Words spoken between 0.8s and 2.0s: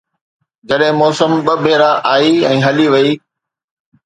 موسم ٻه ڀيرا